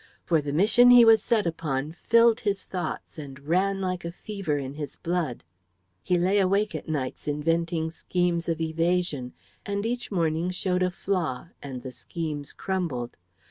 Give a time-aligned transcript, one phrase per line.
[0.23, 4.57] For the mission he was set upon filled his thoughts and ran like a fever
[4.57, 5.43] in his blood.
[6.01, 9.33] He lay awake at nights inventing schemes of evasion,
[9.63, 13.15] and each morning showed a flaw, and the schemes crumbled.